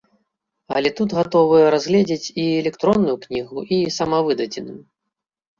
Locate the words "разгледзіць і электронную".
1.75-3.15